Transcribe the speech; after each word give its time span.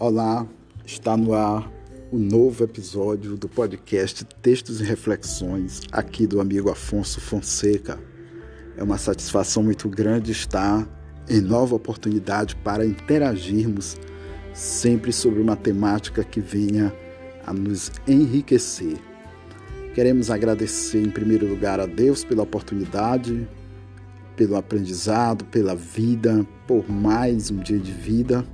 Olá, 0.00 0.46
está 0.86 1.14
no 1.14 1.34
ar 1.34 1.70
o 2.10 2.18
novo 2.18 2.64
episódio 2.64 3.36
do 3.36 3.46
podcast 3.46 4.24
Textos 4.40 4.80
e 4.80 4.84
Reflexões, 4.84 5.82
aqui 5.92 6.26
do 6.26 6.40
amigo 6.40 6.70
Afonso 6.70 7.20
Fonseca. 7.20 8.00
É 8.78 8.82
uma 8.82 8.96
satisfação 8.96 9.62
muito 9.62 9.90
grande 9.90 10.32
estar 10.32 10.88
em 11.28 11.42
nova 11.42 11.74
oportunidade 11.74 12.56
para 12.56 12.86
interagirmos 12.86 13.98
sempre 14.54 15.12
sobre 15.12 15.38
uma 15.38 15.54
temática 15.54 16.24
que 16.24 16.40
venha 16.40 16.90
a 17.46 17.52
nos 17.52 17.92
enriquecer. 18.08 18.96
Queremos 19.94 20.30
agradecer 20.30 21.02
em 21.02 21.10
primeiro 21.10 21.46
lugar 21.46 21.78
a 21.78 21.84
Deus 21.84 22.24
pela 22.24 22.44
oportunidade, 22.44 23.46
pelo 24.34 24.56
aprendizado, 24.56 25.44
pela 25.44 25.76
vida, 25.76 26.42
por 26.66 26.90
mais 26.90 27.50
um 27.50 27.58
dia 27.58 27.78
de 27.78 27.92
vida 27.92 28.46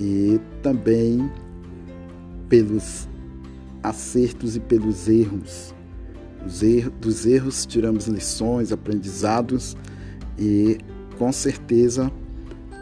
e 0.00 0.40
também 0.62 1.30
pelos 2.48 3.08
acertos 3.82 4.56
e 4.56 4.60
pelos 4.60 5.08
erros. 5.08 5.74
Erros, 6.62 6.92
dos 7.00 7.26
erros 7.26 7.66
tiramos 7.66 8.06
lições, 8.06 8.72
aprendizados 8.72 9.76
e 10.38 10.78
com 11.18 11.32
certeza 11.32 12.10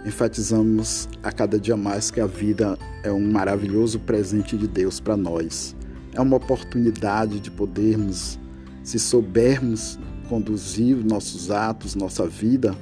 enfatizamos 0.05 1.09
a 1.23 1.33
cada 1.33 1.59
dia 1.59 1.77
mais 1.77 2.11
que 2.11 2.21
a 2.21 2.27
vida 2.27 2.79
é 3.03 3.11
um 3.11 3.33
maravilhoso 3.33 3.99
presente 3.99 4.57
de 4.57 4.69
Deus 4.69 5.01
para 5.01 5.17
nós. 5.17 5.75
É 6.13 6.21
uma 6.21 6.37
oportunidade 6.37 7.41
de 7.41 7.51
podermos, 7.51 8.39
se 8.85 8.99
soubermos 8.99 9.99
conduzir 10.29 10.97
nossos 10.97 11.51
atos, 11.51 11.95
nossa 11.95 12.27
vida, 12.27 12.77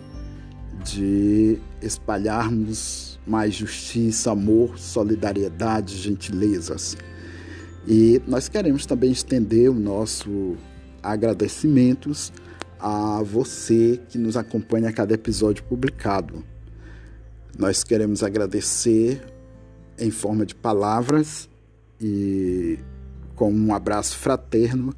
de 0.84 1.58
espalharmos 1.80 3.13
mais 3.26 3.54
justiça, 3.54 4.32
amor, 4.32 4.78
solidariedade, 4.78 5.96
gentilezas. 5.96 6.96
E 7.86 8.20
nós 8.26 8.48
queremos 8.48 8.86
também 8.86 9.10
estender 9.10 9.70
o 9.70 9.74
nosso 9.74 10.56
agradecimentos 11.02 12.32
a 12.78 13.22
você 13.22 14.00
que 14.08 14.18
nos 14.18 14.36
acompanha 14.36 14.88
a 14.88 14.92
cada 14.92 15.14
episódio 15.14 15.64
publicado. 15.64 16.44
Nós 17.58 17.84
queremos 17.84 18.22
agradecer 18.22 19.22
em 19.98 20.10
forma 20.10 20.44
de 20.44 20.54
palavras 20.54 21.48
e 22.00 22.78
com 23.34 23.52
um 23.52 23.74
abraço 23.74 24.16
fraterno 24.16 24.94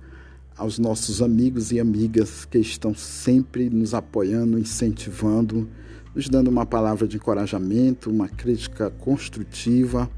aos 0.56 0.78
nossos 0.78 1.20
amigos 1.20 1.70
e 1.70 1.78
amigas 1.78 2.44
que 2.44 2.58
estão 2.58 2.94
sempre 2.94 3.68
nos 3.68 3.92
apoiando, 3.92 4.58
incentivando, 4.58 5.68
nos 6.16 6.30
dando 6.30 6.48
uma 6.48 6.64
palavra 6.64 7.06
de 7.06 7.18
encorajamento, 7.18 8.10
uma 8.10 8.26
crítica 8.26 8.88
construtiva, 8.88 10.10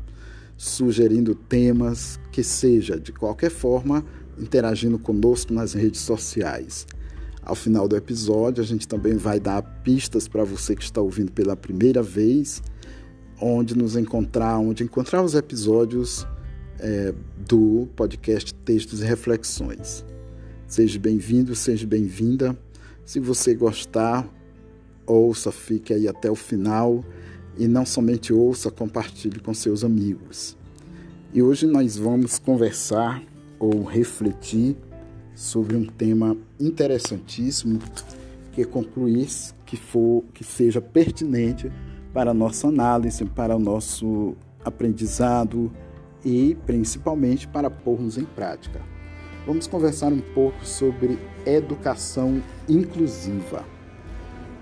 sugerindo 0.57 1.35
temas, 1.35 2.21
que 2.31 2.45
seja 2.45 3.01
de 3.01 3.13
qualquer 3.13 3.51
forma, 3.51 4.05
interagindo 4.39 4.97
conosco 4.97 5.53
nas 5.53 5.73
redes 5.73 6.01
sociais. 6.03 6.87
Ao 7.43 7.57
final 7.57 7.89
do 7.89 7.97
episódio, 7.97 8.63
a 8.63 8.67
gente 8.67 8.87
também 8.87 9.17
vai 9.17 9.41
dar 9.41 9.61
pistas 9.83 10.29
para 10.29 10.45
você 10.45 10.77
que 10.77 10.85
está 10.85 11.01
ouvindo 11.01 11.33
pela 11.33 11.57
primeira 11.57 12.01
vez, 12.01 12.63
onde 13.41 13.77
nos 13.77 13.97
encontrar, 13.97 14.57
onde 14.59 14.85
encontrar 14.85 15.25
os 15.25 15.35
episódios 15.35 16.25
é, 16.79 17.13
do 17.49 17.89
podcast 17.97 18.55
Textos 18.55 19.01
e 19.01 19.05
Reflexões. 19.05 20.05
Seja 20.65 20.97
bem-vindo, 20.97 21.57
seja 21.57 21.89
bem-vinda. 21.89 22.57
Se 23.05 23.19
você 23.19 23.53
gostar, 23.53 24.38
ouça, 25.09 25.51
fique 25.51 25.93
aí 25.93 26.07
até 26.07 26.31
o 26.31 26.35
final 26.35 27.05
e 27.57 27.67
não 27.67 27.85
somente 27.85 28.33
ouça, 28.33 28.71
compartilhe 28.71 29.41
com 29.41 29.53
seus 29.55 29.83
amigos. 29.83 30.57
E 31.33 31.43
hoje 31.43 31.67
nós 31.67 31.97
vamos 31.97 32.39
conversar 32.39 33.23
ou 33.59 33.83
refletir 33.83 34.77
sobre 35.35 35.77
um 35.77 35.85
tema 35.85 36.37
interessantíssimo 36.59 37.79
que 38.53 38.65
concluir 38.65 39.29
que 39.65 39.77
for 39.77 40.25
que 40.35 40.45
seja 40.45 40.81
pertinente 40.81 41.71
para 42.13 42.31
a 42.31 42.35
nossa 42.35 42.69
análise, 42.69 43.25
para 43.25 43.57
o 43.57 43.59
nosso 43.59 44.35
aprendizado 44.65 45.71
e 46.25 46.57
principalmente 46.67 47.47
para 47.47 47.71
pormos 47.71 48.19
em 48.19 48.25
prática 48.25 48.81
vamos 49.49 49.67
conversar 49.67 50.13
um 50.13 50.21
pouco 50.21 50.63
sobre 50.63 51.19
educação 51.47 52.43
inclusiva, 52.69 53.65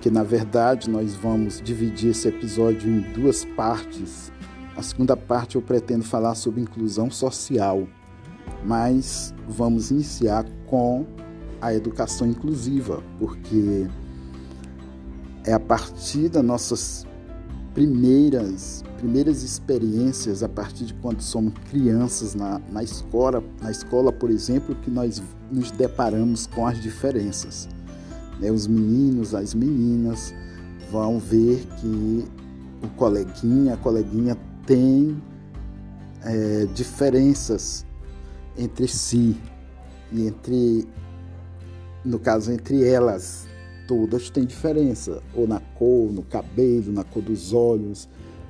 que 0.07 0.11
na 0.11 0.23
verdade 0.23 0.89
nós 0.89 1.17
vamos 1.17 1.61
dividir 1.61 2.11
esse 2.11 2.29
episódio 2.29 2.89
em 2.89 3.01
duas 3.13 3.45
partes. 3.45 4.31
A 4.77 4.81
segunda 4.81 5.17
parte 5.17 5.57
eu 5.57 5.63
pretendo 5.63 6.05
falar 6.05 6.37
sobre 6.37 6.61
inclusão 6.61 7.11
social, 7.11 7.89
mas 8.65 9.35
vamos 9.49 9.91
iniciar 9.91 10.47
com 10.67 11.05
a 11.61 11.75
educação 11.75 12.25
inclusiva, 12.29 13.03
porque 13.19 13.89
é 15.45 15.53
a 15.53 15.59
partir 15.59 16.29
das 16.29 16.45
nossas 16.45 17.05
primeiras 17.75 18.85
primeiras 18.99 19.43
experiências 19.43 20.41
a 20.45 20.49
partir 20.49 20.85
de 20.85 20.95
quando 20.95 21.21
somos 21.21 21.53
crianças 21.69 22.37
na, 22.37 22.61
na 22.71 22.85
escola, 22.85 23.43
na 23.61 23.73
escola, 23.73 24.13
por 24.13 24.31
exemplo, 24.31 24.73
que 24.77 24.91
nós 24.91 25.21
nos 25.51 25.73
deparamos 25.73 26.47
com 26.47 26.65
as 26.65 26.81
diferenças. 26.81 27.69
Né? 28.41 28.51
Os 28.51 28.67
meninos, 28.67 29.35
as 29.35 29.55
meninas 29.55 30.35
vão 30.91 31.19
ver 31.19 31.67
que 31.81 32.25
o 32.83 32.89
coleguinha, 32.97 33.75
a 33.75 33.77
coleguinha 33.77 34.37
tem 34.67 35.21
é, 36.23 36.67
diferenças 36.75 37.85
entre 38.57 38.89
si 38.89 39.37
e 40.13 40.27
entre, 40.27 40.87
no 42.05 42.19
caso, 42.19 42.53
entre 42.53 42.87
elas 42.87 43.47
todas 43.87 44.31
têm 44.31 44.45
diferença, 44.45 45.23
ou 45.35 45.47
na 45.47 45.61
cor, 45.61 46.13
no 46.13 46.23
cabelo, 46.23 46.93
na 46.93 47.05
cor 47.05 47.23
dos 47.23 47.53
olhos, 47.53 48.09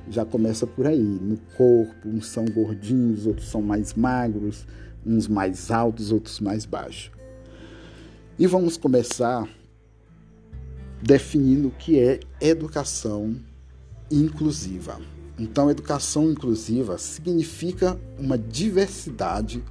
já 0.09 0.25
começa 0.25 0.65
por 0.65 0.87
aí. 0.87 0.99
No 0.99 1.37
corpo, 1.55 2.07
uns 2.07 2.27
são 2.27 2.45
gordinhos, 2.45 3.25
outros 3.25 3.49
são 3.49 3.61
mais 3.61 3.93
magros, 3.93 4.65
uns 5.05 5.27
mais 5.27 5.69
altos, 5.69 6.11
outros 6.11 6.39
mais 6.39 6.65
baixos. 6.65 7.11
E 8.39 8.47
vamos 8.47 8.77
começar 8.77 9.47
definindo 11.01 11.69
o 11.69 11.71
que 11.71 11.99
é 11.99 12.19
educação 12.41 13.35
inclusiva. 14.11 14.99
Então, 15.39 15.69
educação 15.69 16.31
inclusiva 16.31 16.97
significa 16.97 17.99
uma 18.17 18.37
diversidade 18.37 19.63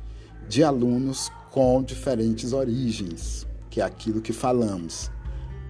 de 0.48 0.62
alunos 0.62 1.30
com 1.50 1.82
diferentes 1.82 2.52
origens, 2.52 3.46
que 3.68 3.80
é 3.80 3.84
aquilo 3.84 4.20
que 4.20 4.32
falamos 4.32 5.10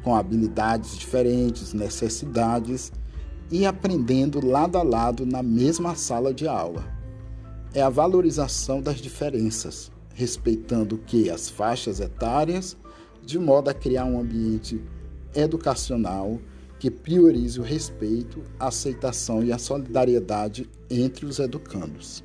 com 0.06 0.14
habilidades 0.14 0.96
diferentes, 0.96 1.72
necessidades 1.72 2.92
e 3.50 3.66
aprendendo 3.66 4.44
lado 4.44 4.78
a 4.78 4.82
lado 4.82 5.26
na 5.26 5.42
mesma 5.42 5.96
sala 5.96 6.32
de 6.32 6.46
aula. 6.46 6.84
É 7.74 7.82
a 7.82 7.88
valorização 7.88 8.80
das 8.80 8.98
diferenças, 8.98 9.90
respeitando 10.14 10.96
que 10.98 11.28
as 11.28 11.48
faixas 11.48 11.98
etárias, 11.98 12.76
de 13.24 13.36
modo 13.36 13.68
a 13.68 13.74
criar 13.74 14.04
um 14.04 14.20
ambiente 14.20 14.80
educacional 15.36 16.40
que 16.78 16.90
priorize 16.90 17.58
o 17.58 17.62
respeito, 17.62 18.42
a 18.58 18.68
aceitação 18.68 19.42
e 19.42 19.52
a 19.52 19.58
solidariedade 19.58 20.68
entre 20.90 21.24
os 21.24 21.38
educandos. 21.38 22.22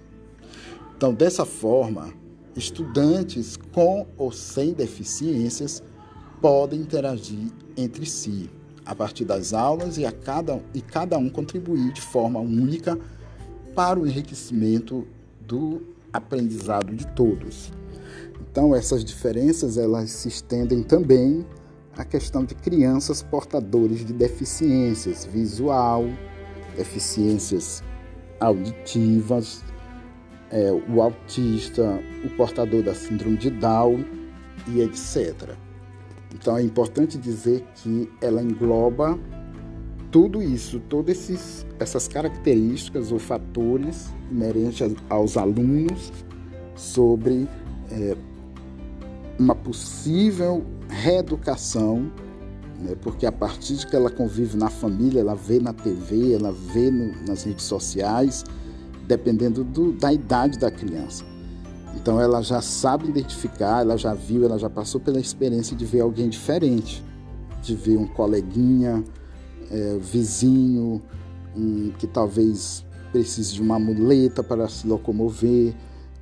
Então, 0.97 1.13
dessa 1.13 1.45
forma, 1.45 2.13
estudantes 2.55 3.57
com 3.71 4.05
ou 4.17 4.31
sem 4.31 4.73
deficiências 4.73 5.81
podem 6.41 6.81
interagir 6.81 7.51
entre 7.77 8.05
si 8.05 8.49
a 8.85 8.95
partir 8.95 9.25
das 9.25 9.53
aulas 9.53 9.97
e, 9.97 10.05
a 10.05 10.11
cada, 10.11 10.61
e 10.73 10.81
cada 10.81 11.17
um 11.17 11.29
contribuir 11.29 11.93
de 11.93 12.01
forma 12.01 12.39
única 12.39 12.99
para 13.75 13.99
o 13.99 14.07
enriquecimento 14.07 15.07
do 15.39 15.81
aprendizado 16.11 16.93
de 16.93 17.07
todos. 17.07 17.71
Então 18.51 18.75
essas 18.75 19.05
diferenças 19.05 19.77
elas 19.77 20.09
se 20.09 20.27
estendem 20.27 20.83
também 20.83 21.45
à 21.97 22.05
questão 22.05 22.45
de 22.45 22.55
crianças 22.55 23.21
portadores 23.21 24.05
de 24.05 24.13
deficiências 24.13 25.25
visual, 25.25 26.05
deficiências 26.75 27.83
auditivas, 28.39 29.63
é, 30.49 30.71
o 30.71 31.01
autista, 31.01 31.99
o 32.23 32.29
portador 32.31 32.83
da 32.83 32.93
síndrome 32.93 33.37
de 33.37 33.49
Down 33.49 34.03
e 34.67 34.81
etc. 34.81 35.55
Então 36.33 36.57
é 36.57 36.61
importante 36.61 37.17
dizer 37.17 37.65
que 37.75 38.09
ela 38.21 38.41
engloba 38.41 39.17
tudo 40.11 40.43
isso, 40.43 40.79
todas 40.89 41.65
essas 41.79 42.07
características 42.07 43.11
ou 43.11 43.19
fatores 43.19 44.09
inerentes 44.29 44.93
aos 45.09 45.37
alunos 45.37 46.11
sobre 46.75 47.47
é, 47.89 48.15
uma 49.41 49.55
possível 49.55 50.63
reeducação, 50.87 52.11
né, 52.79 52.95
porque 53.01 53.25
a 53.25 53.31
partir 53.31 53.77
de 53.77 53.87
que 53.87 53.95
ela 53.95 54.09
convive 54.09 54.57
na 54.57 54.69
família, 54.69 55.21
ela 55.21 55.35
vê 55.35 55.59
na 55.59 55.73
TV, 55.73 56.33
ela 56.33 56.51
vê 56.51 56.91
no, 56.91 57.25
nas 57.27 57.43
redes 57.43 57.65
sociais 57.65 58.43
dependendo 59.07 59.63
do, 59.63 59.91
da 59.91 60.13
idade 60.13 60.57
da 60.57 60.71
criança. 60.71 61.25
Então 61.95 62.21
ela 62.21 62.41
já 62.41 62.61
sabe 62.61 63.09
identificar, 63.09 63.81
ela 63.81 63.97
já 63.97 64.13
viu, 64.13 64.45
ela 64.45 64.57
já 64.57 64.69
passou 64.69 65.01
pela 65.01 65.19
experiência 65.19 65.75
de 65.75 65.85
ver 65.85 66.01
alguém 66.01 66.29
diferente, 66.29 67.03
de 67.61 67.75
ver 67.75 67.97
um 67.97 68.07
coleguinha, 68.07 69.03
é, 69.69 69.97
vizinho, 69.99 71.01
um, 71.55 71.91
que 71.97 72.07
talvez 72.07 72.85
precise 73.11 73.53
de 73.53 73.61
uma 73.61 73.77
muleta 73.77 74.41
para 74.41 74.69
se 74.69 74.87
locomover, 74.87 75.75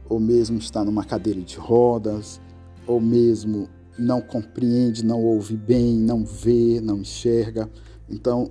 ou 0.09 0.19
mesmo 0.19 0.57
está 0.57 0.83
numa 0.83 1.03
cadeira 1.03 1.41
de 1.41 1.57
rodas, 1.57 2.41
ou 2.89 2.99
mesmo 2.99 3.69
não 3.99 4.19
compreende, 4.19 5.05
não 5.05 5.21
ouve 5.21 5.55
bem, 5.55 5.95
não 5.95 6.25
vê, 6.25 6.81
não 6.81 6.97
enxerga. 6.97 7.69
Então, 8.09 8.49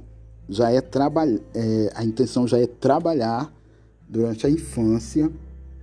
já 0.49 0.71
é, 0.71 0.79
é 0.79 1.91
a 1.93 2.05
intenção 2.05 2.47
já 2.47 2.57
é 2.57 2.67
trabalhar 2.67 3.53
durante 4.09 4.47
a 4.47 4.51
infância 4.51 5.29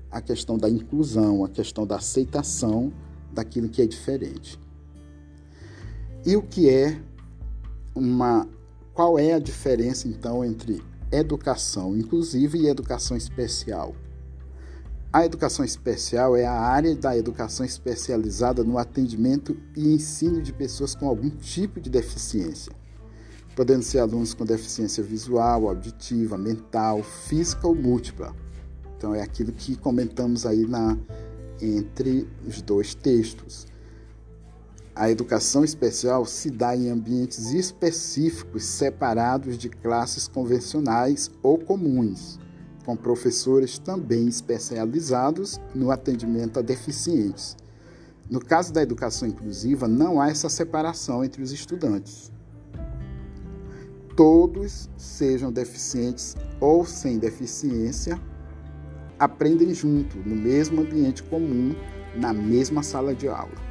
a 0.10 0.22
questão 0.22 0.58
da 0.58 0.70
inclusão, 0.70 1.44
a 1.44 1.50
questão 1.50 1.86
da 1.86 1.98
aceitação 1.98 2.94
daquilo 3.34 3.68
que 3.68 3.82
é 3.82 3.86
diferente. 3.86 4.58
E 6.26 6.38
o 6.38 6.42
que 6.42 6.70
é 6.70 6.98
uma 7.94 8.48
qual 8.94 9.20
é 9.20 9.34
a 9.34 9.40
diferença 9.40 10.08
então 10.08 10.46
entre 10.46 10.82
educação 11.12 11.96
inclusiva 11.98 12.58
e 12.58 12.68
educação 12.68 13.18
especial? 13.18 13.94
A 15.16 15.26
educação 15.26 15.64
especial 15.64 16.36
é 16.36 16.46
a 16.46 16.52
área 16.52 16.94
da 16.94 17.18
educação 17.18 17.66
especializada 17.66 18.66
no 18.66 18.78
atendimento 18.78 19.56
e 19.74 19.94
ensino 19.94 20.42
de 20.42 20.52
pessoas 20.52 20.94
com 20.94 21.08
algum 21.08 21.30
tipo 21.30 21.80
de 21.80 21.90
deficiência, 21.90 22.74
podendo 23.56 23.82
ser 23.82 24.00
alunos 24.00 24.34
com 24.34 24.44
deficiência 24.44 25.02
visual, 25.02 25.70
auditiva, 25.70 26.38
mental, 26.38 27.02
física 27.02 27.66
ou 27.66 27.74
múltipla. 27.74 28.36
Então 28.98 29.16
é 29.16 29.22
aquilo 29.22 29.54
que 29.54 29.78
comentamos 29.78 30.46
aí 30.46 30.68
na 30.68 30.98
entre 31.62 32.28
os 32.46 32.62
dois 32.62 32.94
textos. 32.94 33.68
A 34.94 35.10
educação 35.10 35.64
especial 35.64 36.26
se 36.26 36.50
dá 36.50 36.76
em 36.76 36.90
ambientes 36.90 37.54
específicos 37.54 38.66
separados 38.66 39.58
de 39.58 39.70
classes 39.70 40.28
convencionais 40.28 41.32
ou 41.42 41.58
comuns 41.58 42.38
com 42.86 42.96
professores 42.96 43.80
também 43.80 44.28
especializados 44.28 45.60
no 45.74 45.90
atendimento 45.90 46.60
a 46.60 46.62
deficientes. 46.62 47.58
No 48.30 48.40
caso 48.40 48.72
da 48.72 48.82
educação 48.82 49.28
inclusiva, 49.28 49.88
não 49.88 50.22
há 50.22 50.30
essa 50.30 50.50
separação 50.50 51.24
entre 51.24 51.42
os 51.42 51.52
estudantes. 51.52 52.32
Todos, 54.16 54.90
sejam 54.96 55.52
deficientes 55.52 56.36
ou 56.60 56.86
sem 56.86 57.18
deficiência, 57.18 58.20
aprendem 59.20 59.74
junto, 59.74 60.18
no 60.18 60.36
mesmo 60.36 60.82
ambiente 60.82 61.22
comum, 61.24 61.76
na 62.16 62.34
mesma 62.34 62.82
sala 62.82 63.14
de 63.14 63.28
aula. 63.28 63.66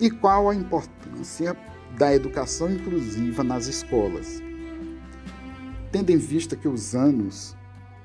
E 0.00 0.10
qual 0.10 0.48
a 0.48 0.54
importância 0.54 1.56
da 1.96 2.14
educação 2.14 2.70
inclusiva 2.70 3.42
nas 3.42 3.66
escolas? 3.66 4.42
Tendo 5.90 6.10
em 6.10 6.18
vista 6.18 6.54
que 6.54 6.68
os 6.68 6.94
anos 6.94 7.56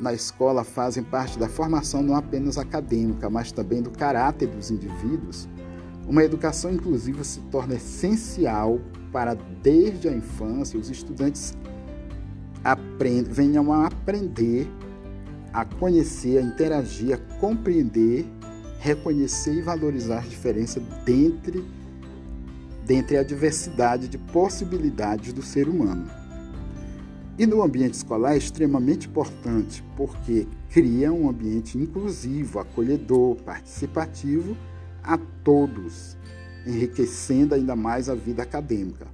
na 0.04 0.14
escola 0.14 0.66
fazem 0.66 1.02
parte 1.02 1.40
da 1.40 1.48
formação 1.48 2.04
não 2.04 2.14
apenas 2.16 2.58
acadêmica, 2.58 3.30
mas 3.30 3.54
também 3.54 3.82
do 3.82 3.90
caráter 3.90 4.50
dos 4.50 4.70
indivíduos, 4.70 5.48
uma 6.06 6.24
educação 6.24 6.74
inclusiva 6.74 7.24
se 7.24 7.40
torna 7.50 7.76
essencial 7.76 8.82
para, 9.14 9.34
desde 9.64 10.10
a 10.10 10.12
infância, 10.12 10.78
os 10.78 10.90
estudantes 10.90 11.58
aprendam, 12.64 13.34
venham 13.34 13.72
a 13.72 13.88
aprender 13.88 14.68
a 15.54 15.64
conhecer, 15.64 16.40
a 16.40 16.42
interagir, 16.42 17.14
a 17.14 17.40
compreender, 17.40 18.26
reconhecer 18.80 19.54
e 19.54 19.62
valorizar 19.62 20.20
as 20.20 20.30
diferenças 20.30 20.84
dentre, 21.06 21.64
dentre 22.86 23.18
a 23.18 23.24
diversidade 23.24 24.10
de 24.10 24.18
possibilidades 24.18 25.32
do 25.32 25.42
ser 25.42 25.70
humano. 25.70 26.23
E 27.36 27.48
no 27.48 27.64
ambiente 27.64 27.96
escolar 27.96 28.36
é 28.36 28.38
extremamente 28.38 29.08
importante, 29.08 29.84
porque 29.98 30.48
cria 30.70 31.12
um 31.12 31.28
ambiente 31.28 31.80
inclusivo, 31.80 32.60
acolhedor, 32.60 33.38
participativo 33.38 34.56
a 35.02 35.18
todos, 35.44 36.16
enriquecendo 36.66 37.56
ainda 37.56 37.76
mais 37.76 38.08
a 38.08 38.14
vida 38.14 38.44
acadêmica. 38.44 39.08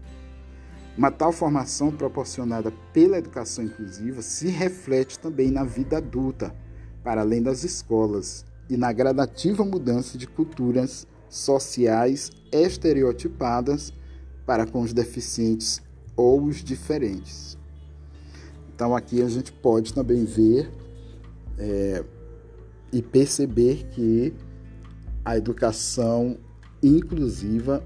Uma 0.97 1.09
tal 1.09 1.31
formação 1.31 1.91
proporcionada 1.93 2.73
pela 2.91 3.17
educação 3.17 3.63
inclusiva 3.63 4.21
se 4.21 4.49
reflete 4.49 5.17
também 5.17 5.49
na 5.49 5.63
vida 5.63 5.97
adulta, 5.97 6.53
para 7.01 7.21
além 7.21 7.41
das 7.41 7.63
escolas, 7.63 8.45
e 8.69 8.75
na 8.75 8.91
gradativa 8.91 9.63
mudança 9.63 10.17
de 10.17 10.27
culturas 10.27 11.07
sociais 11.29 12.31
estereotipadas 12.51 13.93
para 14.45 14.65
com 14.65 14.81
os 14.81 14.91
deficientes 14.91 15.81
ou 16.17 16.43
os 16.43 16.57
diferentes. 16.57 17.58
Então 18.79 18.95
aqui 18.95 19.21
a 19.21 19.27
gente 19.27 19.51
pode 19.51 19.93
também 19.93 20.23
ver 20.23 20.71
é, 21.57 22.01
e 22.93 23.01
perceber 23.01 23.85
que 23.91 24.33
a 25.25 25.35
educação 25.35 26.37
inclusiva 26.81 27.83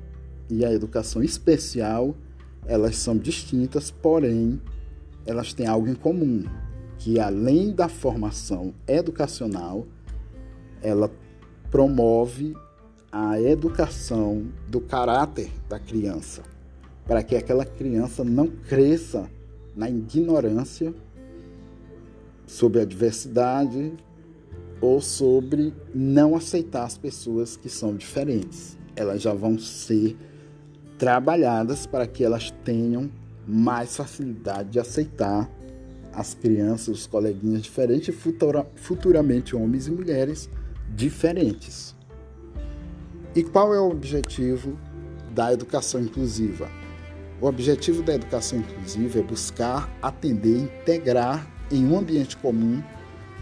e 0.48 0.64
a 0.64 0.72
educação 0.72 1.24
especial 1.24 2.16
elas 2.68 2.96
são 2.96 3.18
distintas, 3.18 3.90
porém 3.90 4.62
elas 5.26 5.52
têm 5.52 5.66
algo 5.66 5.90
em 5.90 5.96
comum, 5.96 6.46
que 7.00 7.20
além 7.20 7.74
da 7.74 7.90
formação 7.90 8.72
educacional, 8.88 9.88
ela 10.80 11.10
promove 11.72 12.56
a 13.12 13.42
educação 13.42 14.46
do 14.68 14.80
caráter 14.80 15.50
da 15.68 15.80
criança, 15.80 16.44
para 17.08 17.24
que 17.24 17.36
aquela 17.36 17.66
criança 17.66 18.24
não 18.24 18.46
cresça 18.46 19.28
na 19.76 19.90
ignorância 19.90 20.94
sobre 22.46 22.82
a 22.82 22.86
diversidade 22.86 23.94
ou 24.80 25.02
sobre 25.02 25.74
não 25.94 26.36
aceitar 26.36 26.84
as 26.84 26.98
pessoas 26.98 27.56
que 27.56 27.70
são 27.70 27.96
diferentes. 27.96 28.78
Elas 28.96 29.22
já 29.22 29.34
vão 29.34 29.58
ser 29.58 30.18
trabalhadas 30.98 31.86
para 31.86 32.06
que 32.06 32.24
elas 32.24 32.52
tenham 32.64 33.10
mais 33.48 33.96
facilidade 33.96 34.70
de 34.70 34.80
aceitar 34.80 35.50
as 36.14 36.34
crianças, 36.34 37.00
os 37.00 37.08
coleguinhas 37.08 37.64
diferentes 37.64 38.16
futura, 38.16 38.68
futuramente 38.76 39.56
homens 39.56 39.88
e 39.88 39.92
mulheres 39.92 40.50
diferentes. 40.96 41.96
E 43.36 43.44
qual 43.44 43.74
é 43.74 43.80
o 43.80 43.90
objetivo 43.90 44.78
da 45.34 45.52
educação 45.52 46.00
inclusiva? 46.02 46.83
O 47.44 47.48
objetivo 47.48 48.02
da 48.02 48.16
educação 48.16 48.60
inclusiva 48.60 49.20
é 49.20 49.22
buscar 49.22 49.94
atender 50.02 50.60
integrar 50.60 51.46
em 51.70 51.86
um 51.86 52.00
ambiente 52.00 52.38
comum 52.38 52.82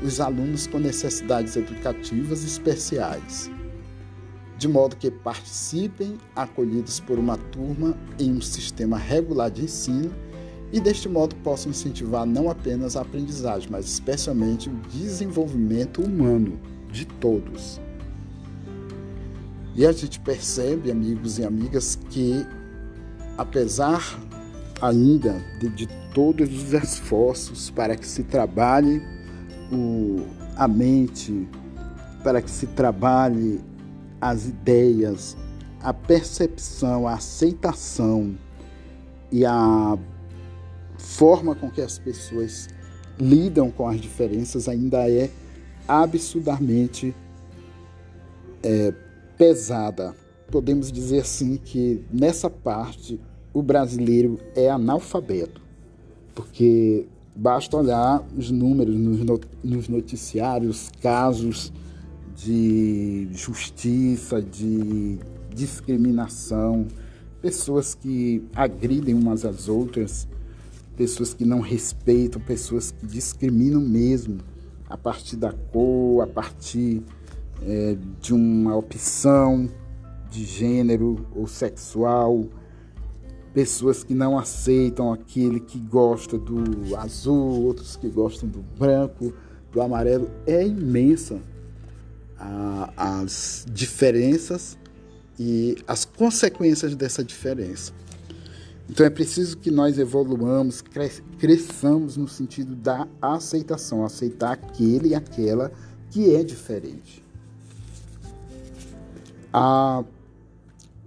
os 0.02 0.20
alunos 0.20 0.66
com 0.66 0.80
necessidades 0.80 1.56
educativas 1.56 2.44
especiais, 2.44 3.52
de 4.58 4.68
modo 4.68 4.96
que 4.96 5.12
participem 5.12 6.18
acolhidos 6.36 7.00
por 7.00 7.20
uma 7.20 7.38
turma 7.38 7.96
em 8.18 8.32
um 8.32 8.42
sistema 8.42 8.98
regular 8.98 9.52
de 9.52 9.66
ensino 9.66 10.12
e 10.74 10.80
deste 10.80 11.08
modo 11.08 11.36
possam 11.36 11.70
incentivar 11.70 12.26
não 12.26 12.50
apenas 12.50 12.96
a 12.96 13.02
aprendizagem, 13.02 13.70
mas 13.70 13.86
especialmente 13.86 14.68
o 14.68 14.74
desenvolvimento 14.90 16.02
humano 16.02 16.60
de 16.92 17.06
todos. 17.06 17.80
E 19.76 19.86
a 19.86 19.92
gente 19.92 20.20
percebe, 20.20 20.90
amigos 20.90 21.38
e 21.38 21.46
amigas, 21.46 22.00
que 22.10 22.44
apesar 23.38 24.20
ainda 24.82 25.42
de, 25.60 25.70
de, 25.70 26.02
todos 26.14 26.50
os 26.50 26.74
esforços 26.74 27.70
para 27.70 27.96
que 27.96 28.06
se 28.06 28.24
trabalhe 28.24 29.02
o, 29.72 30.26
a 30.58 30.68
mente, 30.68 31.48
para 32.22 32.42
que 32.42 32.52
se 32.52 32.68
trabalhe 32.68 33.62
as 34.20 34.46
ideias, 34.46 35.38
a 35.82 35.94
percepção, 35.94 37.08
a 37.08 37.14
aceitação 37.14 38.38
e 39.32 39.46
a 39.46 39.98
forma 40.98 41.56
com 41.56 41.72
que 41.72 41.82
as 41.82 41.98
pessoas 41.98 42.68
lidam 43.18 43.72
com 43.72 43.88
as 43.88 44.02
diferenças 44.02 44.68
ainda 44.68 45.10
é 45.10 45.30
absurdamente 45.88 47.16
é, 48.64 48.94
pesada 49.38 50.16
podemos 50.52 50.92
dizer 50.92 51.22
assim 51.22 51.58
que 51.58 52.04
nessa 52.12 52.50
parte 52.50 53.20
o 53.54 53.62
brasileiro 53.62 54.38
é 54.56 54.70
analfabeto, 54.70 55.62
porque 56.36 57.08
basta 57.36 57.78
olhar 57.78 58.24
os 58.38 58.52
números 58.52 58.96
nos 59.64 59.88
noticiários, 59.88 60.92
casos 61.02 61.72
de 62.36 63.30
justiça, 63.32 64.42
de 64.42 65.18
discriminação, 65.54 66.88
pessoas 67.42 67.96
que 67.96 68.44
agridem 68.54 69.16
umas 69.16 69.46
às 69.46 69.68
outras, 69.68 70.28
pessoas 70.96 71.34
que 71.34 71.46
não 71.46 71.62
respeitam, 71.62 72.42
pessoas 72.42 72.92
que 72.92 73.06
discriminam 73.06 73.82
mesmo 73.82 74.40
a 74.90 74.98
partir 74.98 75.38
da 75.38 75.52
cor, 75.52 76.24
a 76.24 76.28
partir 76.28 77.02
é, 77.64 77.96
de 78.22 78.34
uma 78.34 78.76
opção 78.76 79.70
de 80.32 80.46
gênero 80.46 81.28
ou 81.36 81.46
sexual, 81.46 82.46
pessoas 83.54 84.04
que 84.04 84.14
não 84.14 84.40
aceitam 84.40 85.12
aquele 85.12 85.60
que 85.60 85.78
gosta 85.78 86.38
do 86.38 86.96
azul, 86.96 87.66
outros 87.66 87.98
que 87.98 88.08
gostam 88.08 88.48
do 88.48 88.62
branco, 88.80 89.34
do 89.72 89.82
amarelo, 89.82 90.32
é 90.48 90.66
imensa 90.66 91.40
as 92.98 93.66
diferenças 93.70 94.78
e 95.38 95.78
as 95.88 96.06
consequências 96.06 96.96
dessa 96.96 97.24
diferença. 97.24 97.94
Então 98.90 99.06
é 99.06 99.10
preciso 99.10 99.58
que 99.58 99.70
nós 99.70 100.00
evoluamos, 100.00 100.84
cresçamos 101.38 102.18
no 102.18 102.28
sentido 102.28 102.76
da 102.76 103.08
aceitação, 103.22 104.04
aceitar 104.04 104.54
aquele 104.54 105.10
e 105.10 105.16
aquela 105.16 105.72
que 106.10 106.36
é 106.36 106.44
diferente. 106.44 107.24
Ah, 109.54 110.04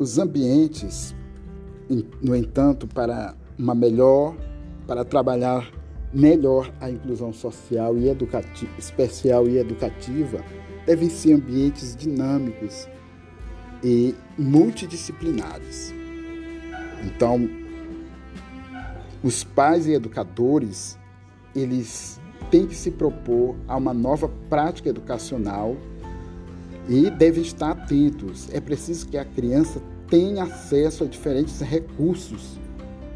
os 0.04 0.18
ambientes, 0.18 1.14
no 2.22 2.36
entanto, 2.36 2.86
para 2.86 3.34
uma 3.58 3.74
melhor, 3.74 4.36
para 4.86 5.02
trabalhar 5.02 5.72
melhor 6.12 6.70
a 6.78 6.90
inclusão 6.90 7.32
social 7.32 7.96
e 7.96 8.10
educativa, 8.10 8.70
especial 8.78 9.48
e 9.48 9.56
educativa, 9.56 10.44
devem 10.84 11.08
ser 11.08 11.32
ambientes 11.32 11.96
dinâmicos 11.96 12.86
e 13.82 14.14
multidisciplinares. 14.38 15.94
Então, 17.02 17.48
os 19.22 19.42
pais 19.42 19.86
e 19.86 19.92
educadores, 19.92 20.98
eles 21.56 22.20
têm 22.50 22.66
que 22.66 22.74
se 22.74 22.90
propor 22.90 23.56
a 23.66 23.74
uma 23.74 23.94
nova 23.94 24.30
prática 24.50 24.90
educacional 24.90 25.74
e 26.90 27.08
devem 27.10 27.42
estar 27.42 27.70
atentos. 27.70 28.50
É 28.52 28.60
preciso 28.60 29.08
que 29.08 29.16
a 29.16 29.24
criança 29.24 29.80
tenha 30.14 30.44
acesso 30.44 31.02
a 31.02 31.08
diferentes 31.08 31.58
recursos 31.58 32.56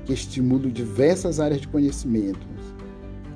que 0.05 0.12
estimulam 0.12 0.69
diversas 0.69 1.38
áreas 1.38 1.61
de 1.61 1.69
conhecimento, 1.69 2.45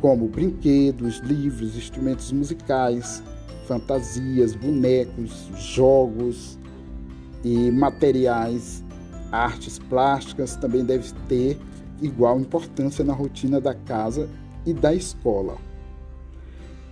como 0.00 0.26
brinquedos, 0.26 1.18
livros, 1.18 1.76
instrumentos 1.76 2.32
musicais, 2.32 3.22
fantasias, 3.68 4.56
bonecos, 4.56 5.48
jogos 5.54 6.58
e 7.44 7.70
materiais, 7.70 8.82
artes 9.30 9.78
plásticas 9.78 10.56
também 10.56 10.84
deve 10.84 11.12
ter 11.28 11.56
igual 12.00 12.40
importância 12.40 13.04
na 13.04 13.12
rotina 13.12 13.60
da 13.60 13.74
casa 13.76 14.28
e 14.66 14.72
da 14.72 14.92
escola. 14.92 15.56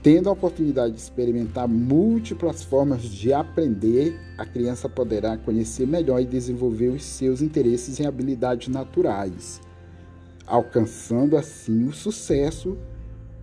Tendo 0.02 0.30
a 0.30 0.33
oportunidade 0.33 0.95
de 0.95 1.00
experimentar 1.00 1.69
múltiplas 1.69 2.62
formas 2.62 3.02
de 3.02 3.35
aprender, 3.35 4.19
a 4.38 4.47
criança 4.47 4.88
poderá 4.88 5.37
conhecer 5.37 5.87
melhor 5.87 6.23
e 6.23 6.25
desenvolver 6.25 6.88
os 6.88 7.04
seus 7.04 7.42
interesses 7.42 7.99
e 7.99 8.07
habilidades 8.07 8.69
naturais, 8.69 9.61
alcançando 10.47 11.37
assim 11.37 11.85
o 11.87 11.92
sucesso 11.92 12.78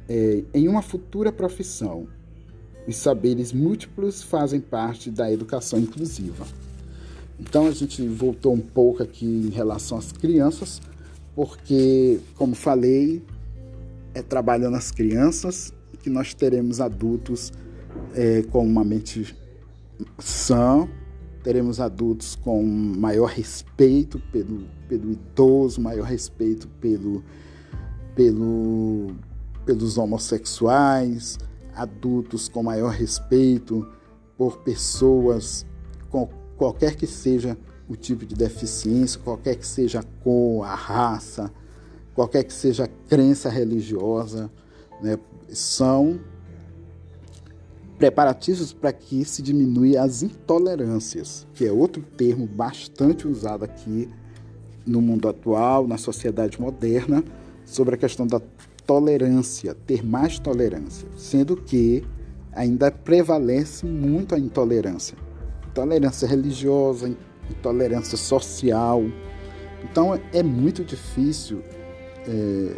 é, 0.10 0.44
em 0.52 0.68
uma 0.68 0.82
futura 0.82 1.32
profissão. 1.32 2.08
Os 2.88 2.96
saberes 2.96 3.54
múltiplos 3.54 4.24
fazem 4.24 4.60
parte 4.60 5.12
da 5.12 5.32
educação 5.32 5.78
inclusiva. 5.78 6.44
Então 7.40 7.68
a 7.68 7.72
gente 7.72 8.02
voltou 8.08 8.56
um 8.56 8.62
pouco 8.62 9.04
aqui 9.04 9.28
em 9.28 9.50
relação 9.50 10.00
às 10.00 10.12
crianças, 10.12 10.82
porque, 11.36 12.20
como 12.36 12.56
falei, 12.56 13.22
é 14.16 14.24
trabalhando 14.24 14.76
as 14.76 14.90
crianças 14.90 15.72
que 16.08 16.10
nós 16.10 16.34
teremos 16.34 16.80
adultos 16.80 17.52
é, 18.14 18.42
com 18.44 18.66
uma 18.66 18.82
mente 18.82 19.36
sã, 20.18 20.88
teremos 21.44 21.82
adultos 21.82 22.34
com 22.34 22.64
maior 22.64 23.26
respeito 23.26 24.18
pelo, 24.32 24.70
pelo 24.88 25.12
idoso, 25.12 25.82
maior 25.82 26.06
respeito 26.06 26.70
pelo, 26.80 27.22
pelo, 28.16 29.08
pelos 29.66 29.98
homossexuais, 29.98 31.38
adultos 31.76 32.48
com 32.48 32.64
maior 32.64 32.94
respeito 32.94 33.86
por 34.38 34.60
pessoas 34.60 35.66
com 36.10 36.30
qualquer 36.56 36.96
que 36.96 37.06
seja 37.06 37.58
o 37.90 37.98
tipo 37.98 38.26
de 38.26 38.34
deficiência, 38.34 39.20
qualquer 39.20 39.58
que 39.58 39.68
seja 39.68 40.00
a 40.00 40.04
cor, 40.24 40.64
a 40.64 40.74
raça, 40.74 41.52
qualquer 42.16 42.46
que 42.46 42.54
seja 42.54 42.86
a 42.86 42.88
crença 43.10 43.50
religiosa, 43.50 44.50
né, 45.02 45.18
são 45.50 46.20
preparativos 47.98 48.74
para 48.74 48.94
que 48.94 49.26
se 49.26 49.42
diminua 49.42 50.02
as 50.02 50.22
intolerâncias, 50.22 51.48
que 51.54 51.66
é 51.66 51.72
outro 51.72 52.02
termo 52.16 52.46
bastante 52.46 53.28
usado 53.28 53.64
aqui 53.66 54.08
no 54.86 55.02
mundo 55.02 55.28
atual, 55.28 55.88
na 55.88 55.98
sociedade 55.98 56.62
moderna, 56.62 57.24
sobre 57.66 57.96
a 57.96 57.98
questão 57.98 58.26
da 58.26 58.40
tolerância, 58.86 59.76
ter 59.86 60.06
mais 60.06 60.40
tolerância, 60.40 61.08
sendo 61.18 61.58
que 61.58 62.06
ainda 62.54 62.90
prevalece 62.90 63.86
muito 63.86 64.34
a 64.34 64.40
intolerância. 64.40 65.18
Intolerância 65.70 66.28
religiosa, 66.28 67.14
intolerância 67.50 68.18
social. 68.18 69.04
Então 69.84 70.20
é 70.32 70.42
muito 70.42 70.84
difícil 70.84 71.62
é, 72.28 72.76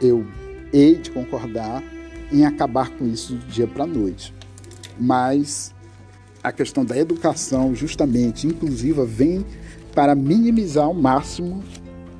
eu 0.00 0.24
hei 0.72 0.96
de 0.96 1.10
concordar 1.10 1.82
em 2.32 2.44
acabar 2.44 2.90
com 2.90 3.06
isso 3.06 3.34
do 3.34 3.46
dia 3.46 3.66
para 3.66 3.84
a 3.84 3.86
noite. 3.86 4.34
Mas 4.98 5.74
a 6.42 6.52
questão 6.52 6.84
da 6.84 6.96
educação, 6.96 7.74
justamente 7.74 8.46
inclusiva, 8.46 9.04
vem 9.04 9.44
para 9.94 10.14
minimizar 10.14 10.84
ao 10.84 10.94
máximo 10.94 11.62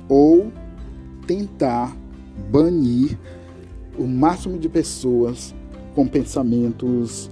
ou 0.09 0.51
tentar 1.25 1.95
banir 2.49 3.17
o 3.97 4.05
máximo 4.05 4.57
de 4.57 4.69
pessoas 4.69 5.53
com 5.95 6.07
pensamentos, 6.07 7.29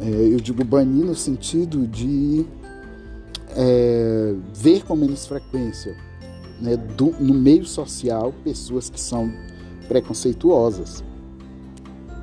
é, 0.00 0.08
eu 0.08 0.38
digo 0.38 0.64
banir 0.64 1.04
no 1.04 1.14
sentido 1.14 1.86
de 1.86 2.44
é, 3.56 4.34
ver 4.54 4.84
com 4.84 4.96
menos 4.96 5.26
frequência 5.26 5.96
né, 6.60 6.76
do, 6.76 7.14
no 7.20 7.34
meio 7.34 7.64
social 7.64 8.34
pessoas 8.44 8.90
que 8.90 9.00
são 9.00 9.32
preconceituosas. 9.90 11.02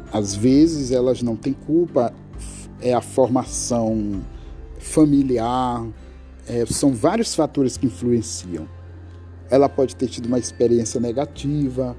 Às 0.10 0.34
vezes 0.34 0.92
elas 0.92 1.22
não 1.22 1.36
têm 1.36 1.52
culpa, 1.52 2.14
é 2.80 2.94
a 2.94 3.02
formação 3.02 4.22
familiar, 4.80 5.86
é, 6.48 6.66
são 6.66 6.94
vários 6.94 7.36
fatores 7.36 7.76
que 7.76 7.88
influenciam. 7.88 8.66
Ela 9.50 9.68
pode 9.68 9.98
ter 9.98 10.08
tido 10.08 10.28
uma 10.28 10.40
experiência 10.40 10.98
negativa 11.02 11.94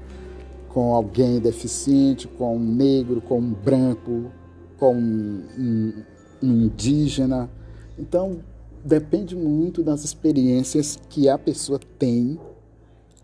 com 0.69 0.95
alguém 0.95 1.39
deficiente, 1.39 2.27
com 2.27 2.57
um 2.57 2.59
negro, 2.59 3.21
com 3.21 3.37
um 3.37 3.53
branco, 3.53 4.31
com 4.79 4.95
um, 4.95 5.43
um, 5.55 5.93
um 6.41 6.51
indígena. 6.63 7.47
Então, 7.95 8.39
depende 8.83 9.35
muito 9.35 9.83
das 9.83 10.03
experiências 10.03 10.97
que 11.09 11.29
a 11.29 11.37
pessoa 11.37 11.79
tem 11.99 12.39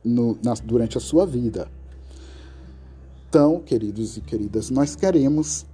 no, 0.03 0.37
na, 0.43 0.53
durante 0.63 0.95
a 0.95 1.01
sua 1.01 1.25
vida. 1.25 1.67
Então, 3.35 3.59
queridos 3.59 4.15
e 4.15 4.21
queridas, 4.21 4.69
nós 4.69 4.95
queremos 4.95 5.65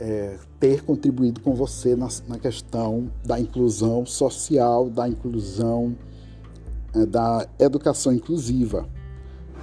é, 0.00 0.38
ter 0.58 0.82
contribuído 0.82 1.38
com 1.42 1.54
você 1.54 1.94
na, 1.94 2.08
na, 2.26 2.38
questão 2.38 3.12
da 3.22 3.38
inclusão 3.38 4.06
social, 4.06 4.88
da 4.88 5.06
inclusão, 5.06 5.94
é, 6.94 7.04
da 7.04 7.46
educação 7.58 8.10
inclusiva. 8.10 8.88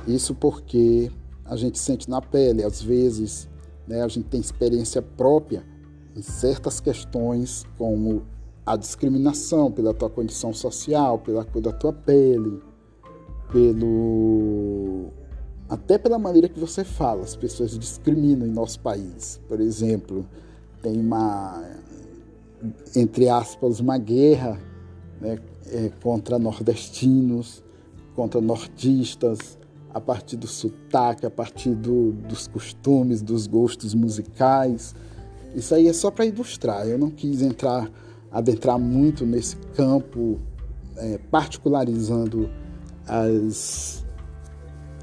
Isso 0.07 0.35
porque 0.35 1.11
a 1.43 1.55
gente 1.55 1.79
sente 1.79 2.07
na 2.07 2.21
pele, 2.21 2.63
às 2.63 2.79
vezes, 2.79 3.49
né, 3.87 4.03
a 4.03 4.07
gente 4.07 4.27
tem 4.27 4.39
experiência 4.39 5.01
própria 5.01 5.63
em 6.15 6.21
certas 6.21 6.79
questões, 6.79 7.65
como 7.75 8.21
a 8.63 8.77
discriminação 8.77 9.71
pela 9.71 9.95
tua 9.95 10.11
condição 10.11 10.53
social, 10.53 11.17
pela 11.17 11.43
cor 11.43 11.59
da 11.59 11.71
tua 11.71 11.91
pele, 11.91 12.61
pelo 13.51 15.11
até 15.71 15.97
pela 15.97 16.19
maneira 16.19 16.49
que 16.49 16.59
você 16.59 16.83
fala, 16.83 17.23
as 17.23 17.33
pessoas 17.33 17.79
discriminam 17.79 18.45
em 18.45 18.51
nosso 18.51 18.77
país. 18.81 19.39
Por 19.47 19.61
exemplo, 19.61 20.27
tem 20.81 20.99
uma, 20.99 21.63
entre 22.93 23.29
aspas, 23.29 23.79
uma 23.79 23.97
guerra 23.97 24.59
né, 25.21 25.39
é, 25.67 25.89
contra 26.03 26.37
nordestinos, 26.37 27.63
contra 28.13 28.41
nortistas, 28.41 29.57
a 29.93 30.01
partir 30.01 30.35
do 30.35 30.45
sotaque, 30.45 31.25
a 31.25 31.31
partir 31.31 31.73
do, 31.73 32.11
dos 32.11 32.49
costumes, 32.49 33.21
dos 33.21 33.47
gostos 33.47 33.95
musicais. 33.95 34.93
Isso 35.55 35.73
aí 35.73 35.87
é 35.87 35.93
só 35.93 36.11
para 36.11 36.25
ilustrar. 36.25 36.85
Eu 36.85 36.97
não 36.97 37.09
quis 37.09 37.41
entrar, 37.41 37.89
adentrar 38.29 38.77
muito 38.77 39.25
nesse 39.25 39.55
campo, 39.73 40.37
é, 40.97 41.17
particularizando 41.17 42.49
as 43.07 44.05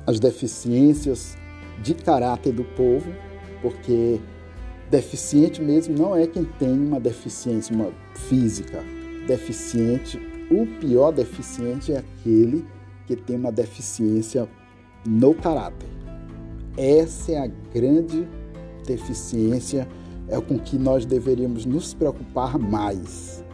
as 0.08 0.18
deficiências 0.18 1.36
de 1.82 1.94
caráter 1.94 2.50
do 2.50 2.64
povo, 2.64 3.12
porque 3.60 4.18
deficiente 4.90 5.60
mesmo 5.60 5.94
não 5.98 6.16
é 6.16 6.26
quem 6.26 6.44
tem 6.44 6.70
uma 6.70 6.98
deficiência 6.98 7.76
uma 7.76 7.92
física. 8.14 8.82
Deficiente, 9.26 10.18
o 10.50 10.66
pior 10.80 11.12
deficiente 11.12 11.92
é 11.92 11.98
aquele 11.98 12.64
que 13.06 13.14
tem 13.16 13.36
uma 13.36 13.52
deficiência 13.52 14.48
no 15.06 15.34
caráter. 15.34 15.90
Essa 16.74 17.32
é 17.32 17.38
a 17.44 17.50
grande 17.74 18.26
deficiência, 18.86 19.86
é 20.26 20.40
com 20.40 20.58
que 20.58 20.78
nós 20.78 21.04
deveríamos 21.04 21.66
nos 21.66 21.92
preocupar 21.92 22.58
mais. 22.58 23.44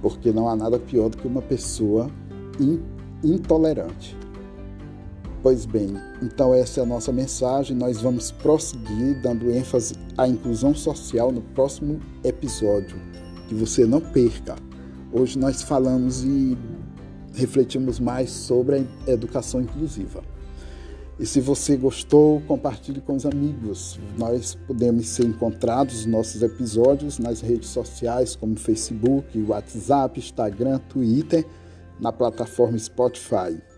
Porque 0.00 0.30
não 0.30 0.48
há 0.48 0.54
nada 0.54 0.78
pior 0.78 1.08
do 1.08 1.16
que 1.16 1.26
uma 1.26 1.42
pessoa 1.42 2.08
intolerante. 3.24 4.16
Pois 5.42 5.64
bem, 5.64 5.96
então 6.20 6.52
essa 6.52 6.80
é 6.80 6.82
a 6.82 6.86
nossa 6.86 7.10
mensagem. 7.10 7.74
Nós 7.74 8.02
vamos 8.02 8.30
prosseguir 8.30 9.22
dando 9.22 9.50
ênfase 9.50 9.94
à 10.18 10.28
inclusão 10.28 10.74
social 10.74 11.32
no 11.32 11.40
próximo 11.40 11.98
episódio. 12.22 13.00
Que 13.48 13.54
você 13.54 13.86
não 13.86 14.02
perca. 14.02 14.56
Hoje 15.10 15.38
nós 15.38 15.62
falamos 15.62 16.22
e 16.24 16.58
refletimos 17.34 17.98
mais 17.98 18.30
sobre 18.30 18.86
a 19.06 19.10
educação 19.10 19.62
inclusiva. 19.62 20.22
E 21.18 21.24
se 21.24 21.40
você 21.40 21.74
gostou, 21.74 22.42
compartilhe 22.42 23.00
com 23.00 23.16
os 23.16 23.24
amigos. 23.24 23.98
Nós 24.18 24.54
podemos 24.66 25.08
ser 25.08 25.24
encontrados 25.24 26.04
nos 26.04 26.06
nossos 26.06 26.42
episódios 26.42 27.18
nas 27.18 27.40
redes 27.40 27.70
sociais 27.70 28.36
como 28.36 28.56
Facebook, 28.56 29.42
WhatsApp, 29.42 30.18
Instagram, 30.18 30.78
Twitter, 30.88 31.46
na 31.98 32.12
plataforma 32.12 32.78
Spotify. 32.78 33.69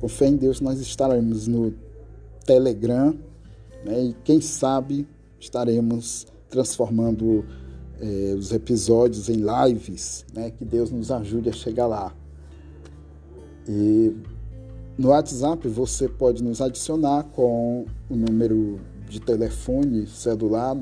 Com 0.00 0.08
fé 0.08 0.26
em 0.28 0.36
Deus, 0.36 0.60
nós 0.60 0.80
estaremos 0.80 1.46
no 1.46 1.74
Telegram 2.44 3.14
né, 3.84 4.04
e 4.04 4.16
quem 4.24 4.40
sabe 4.40 5.06
estaremos 5.38 6.26
transformando 6.48 7.44
eh, 8.00 8.34
os 8.36 8.52
episódios 8.52 9.28
em 9.28 9.36
lives. 9.36 10.24
Né, 10.34 10.50
que 10.50 10.64
Deus 10.64 10.90
nos 10.90 11.10
ajude 11.10 11.48
a 11.48 11.52
chegar 11.52 11.86
lá. 11.86 12.14
E 13.68 14.14
no 14.98 15.08
WhatsApp 15.08 15.66
você 15.68 16.08
pode 16.08 16.42
nos 16.42 16.60
adicionar 16.60 17.24
com 17.34 17.86
o 18.08 18.16
número 18.16 18.80
de 19.08 19.20
telefone 19.20 20.06
celular 20.06 20.76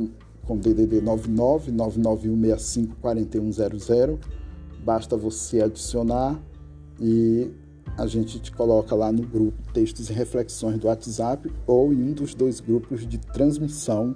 com 0.44 0.56
DDD 0.56 1.00
99 1.00 1.70
99165 1.70 2.96
4100. 3.00 4.18
Basta 4.84 5.16
você 5.16 5.60
adicionar 5.60 6.40
e 7.00 7.50
a 7.98 8.06
gente 8.06 8.38
te 8.38 8.52
coloca 8.52 8.94
lá 8.94 9.10
no 9.10 9.26
grupo 9.26 9.60
Textos 9.72 10.08
e 10.08 10.12
Reflexões 10.12 10.78
do 10.78 10.86
WhatsApp 10.86 11.52
ou 11.66 11.92
em 11.92 12.00
um 12.00 12.12
dos 12.12 12.32
dois 12.32 12.60
grupos 12.60 13.04
de 13.04 13.18
transmissão 13.18 14.14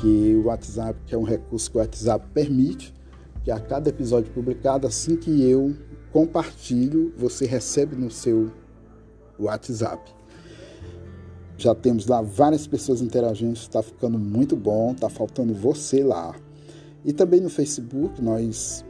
que 0.00 0.36
o 0.36 0.44
WhatsApp, 0.44 0.96
que 1.04 1.12
é 1.12 1.18
um 1.18 1.24
recurso 1.24 1.68
que 1.68 1.78
o 1.78 1.80
WhatsApp 1.80 2.24
permite, 2.32 2.94
que 3.42 3.50
a 3.50 3.58
cada 3.58 3.90
episódio 3.90 4.32
publicado, 4.32 4.86
assim 4.86 5.16
que 5.16 5.42
eu 5.42 5.74
compartilho, 6.12 7.12
você 7.18 7.44
recebe 7.44 7.96
no 7.96 8.08
seu 8.08 8.52
WhatsApp. 9.36 10.14
Já 11.58 11.74
temos 11.74 12.06
lá 12.06 12.22
várias 12.22 12.68
pessoas 12.68 13.02
interagindo, 13.02 13.54
está 13.54 13.82
ficando 13.82 14.16
muito 14.16 14.54
bom, 14.54 14.92
está 14.92 15.08
faltando 15.08 15.52
você 15.52 16.04
lá. 16.04 16.36
E 17.04 17.12
também 17.12 17.40
no 17.40 17.50
Facebook, 17.50 18.22
nós 18.22 18.84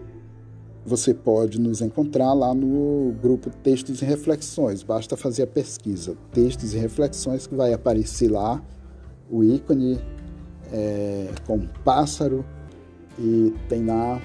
você 0.87 1.13
pode 1.13 1.61
nos 1.61 1.81
encontrar 1.81 2.33
lá 2.33 2.55
no 2.55 3.13
grupo 3.21 3.51
Textos 3.51 4.01
e 4.03 4.05
Reflexões. 4.05 4.85
Basta 4.85 5.17
fazer 5.17 5.43
a 5.43 5.47
pesquisa 5.47 6.17
Textos 6.33 6.75
e 6.75 6.79
Reflexões 6.79 7.45
que 7.47 7.57
vai 7.57 7.73
aparecer 7.73 8.31
lá 8.31 8.63
o 9.29 9.43
ícone 9.43 9.99
é, 10.73 11.29
com 11.45 11.67
pássaro 11.85 12.45
e 13.19 13.53
tem 13.69 13.85
lá 13.85 14.23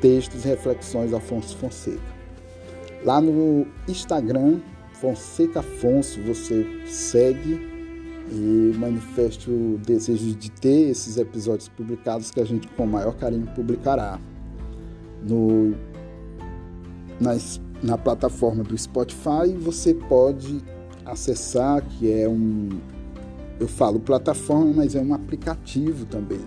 Textos 0.00 0.44
e 0.44 0.48
Reflexões 0.48 1.12
Afonso 1.12 1.56
Fonseca. 1.56 2.16
Lá 3.04 3.20
no 3.20 3.66
Instagram, 3.88 4.60
Fonseca 4.92 5.60
Afonso, 5.60 6.22
você 6.22 6.64
segue 6.86 7.60
e 8.30 8.72
manifeste 8.78 9.50
o 9.50 9.80
desejo 9.84 10.32
de 10.36 10.50
ter 10.50 10.90
esses 10.90 11.16
episódios 11.16 11.68
publicados 11.68 12.30
que 12.30 12.40
a 12.40 12.44
gente 12.44 12.68
com 12.68 12.86
maior 12.86 13.14
carinho 13.16 13.46
publicará 13.54 14.20
no, 15.28 15.74
nas, 17.20 17.60
na 17.82 17.98
plataforma 17.98 18.62
do 18.62 18.76
Spotify, 18.76 19.52
você 19.58 19.94
pode 19.94 20.62
acessar, 21.04 21.82
que 21.82 22.10
é 22.10 22.28
um. 22.28 22.68
Eu 23.58 23.68
falo 23.68 23.98
plataforma, 23.98 24.72
mas 24.74 24.94
é 24.94 25.00
um 25.00 25.14
aplicativo 25.14 26.04
também. 26.06 26.40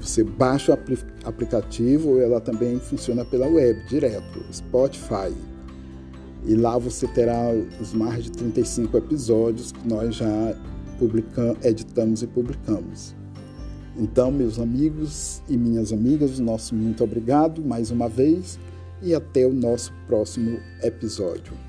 Você 0.00 0.22
baixa 0.22 0.72
o 0.72 1.28
aplicativo, 1.28 2.18
ela 2.20 2.40
também 2.40 2.78
funciona 2.78 3.24
pela 3.24 3.46
web, 3.46 3.86
direto, 3.88 4.44
Spotify. 4.52 5.34
E 6.44 6.54
lá 6.54 6.78
você 6.78 7.08
terá 7.08 7.50
os 7.80 7.92
mais 7.92 8.24
de 8.24 8.30
35 8.30 8.96
episódios 8.96 9.72
que 9.72 9.88
nós 9.88 10.14
já 10.14 10.56
publicamos, 10.98 11.58
editamos 11.64 12.22
e 12.22 12.26
publicamos. 12.26 13.16
Então, 13.98 14.30
meus 14.30 14.58
amigos 14.58 15.42
e 15.48 15.56
minhas 15.56 15.92
amigas, 15.92 16.38
nosso 16.38 16.74
muito 16.74 17.02
obrigado 17.02 17.62
mais 17.62 17.90
uma 17.90 18.08
vez 18.08 18.58
e 19.02 19.14
até 19.14 19.46
o 19.46 19.52
nosso 19.52 19.92
próximo 20.06 20.58
episódio. 20.82 21.65